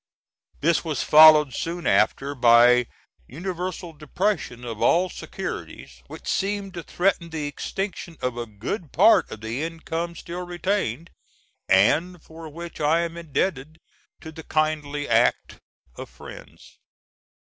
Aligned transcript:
This 0.61 0.83
was 0.83 1.03
followed 1.03 1.53
soon 1.53 1.85
after 1.85 2.33
by 2.33 2.87
universal 3.27 3.93
depression 3.93 4.65
of 4.65 4.81
all 4.81 5.09
securities, 5.11 6.01
which 6.07 6.27
seemed 6.27 6.73
to 6.73 6.81
threaten 6.81 7.29
the 7.29 7.45
extinction 7.45 8.17
of 8.19 8.35
a 8.35 8.47
good 8.47 8.91
part 8.91 9.29
of 9.29 9.41
the 9.41 9.61
income 9.61 10.15
still 10.15 10.41
retained, 10.43 11.11
and 11.69 12.19
for 12.23 12.49
which 12.49 12.81
I 12.81 13.01
am 13.01 13.15
indebted 13.15 13.77
to 14.21 14.31
the 14.31 14.41
kindly 14.41 15.07
act 15.07 15.59
of 15.95 16.09
friends. 16.09 16.79